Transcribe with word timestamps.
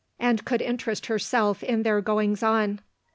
and 0.17 0.45
could 0.45 0.63
interest 0.63 1.05
herself 1.05 1.61
in 1.61 1.83
their 1.83 2.01
goings 2.01 2.41
on. 2.41 2.81